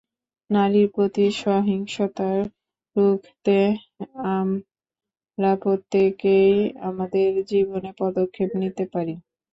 [0.49, 2.29] নারীর প্রতি সহিংসতা
[2.95, 3.57] রুখতে
[4.33, 6.53] আমরা প্রত্যেকেই
[6.89, 9.13] আমাদের জীবনে পদক্ষেপ নিতে পারি।